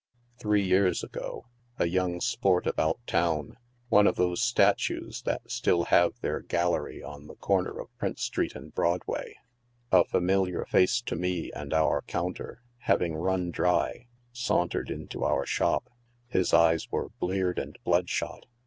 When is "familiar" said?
10.03-10.65